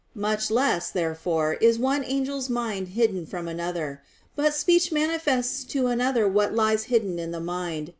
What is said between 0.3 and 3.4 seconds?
less, therefore, is one angel's mind hidden